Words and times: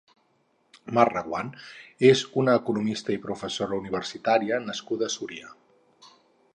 Mar 0.97 1.03
Reguant 1.09 1.51
és 2.09 2.23
una 2.45 2.57
economista 2.61 3.15
i 3.17 3.21
professora 3.27 3.81
universitària 3.83 4.61
nascuda 4.69 5.11
a 5.11 5.17
Súria. 5.19 5.57